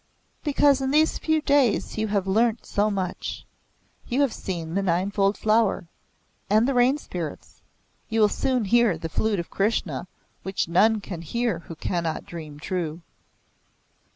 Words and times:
"Because 0.43 0.81
in 0.81 0.89
these 0.89 1.19
few 1.19 1.43
days 1.43 1.95
you 1.95 2.07
have 2.07 2.25
learnt 2.25 2.65
so 2.65 2.89
much. 2.89 3.45
You 4.07 4.21
have 4.21 4.33
seen 4.33 4.73
the 4.73 4.81
Ninefold 4.81 5.37
Flower, 5.37 5.89
and 6.49 6.67
the 6.67 6.73
rain 6.73 6.97
spirits. 6.97 7.61
You 8.09 8.21
will 8.21 8.27
soon 8.27 8.65
hear 8.65 8.97
the 8.97 9.09
Flute 9.09 9.37
of 9.39 9.51
Krishna 9.51 10.07
which 10.41 10.67
none 10.67 11.01
can 11.01 11.21
hear 11.21 11.59
who 11.67 11.75
cannot 11.75 12.25
dream 12.25 12.59
true." 12.59 13.03